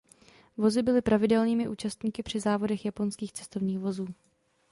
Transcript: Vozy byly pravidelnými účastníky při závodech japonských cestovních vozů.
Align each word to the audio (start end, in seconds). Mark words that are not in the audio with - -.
Vozy 0.57 0.81
byly 0.83 1.01
pravidelnými 1.01 1.67
účastníky 1.67 2.23
při 2.23 2.39
závodech 2.39 2.85
japonských 2.85 3.31
cestovních 3.33 3.79
vozů. 3.79 4.07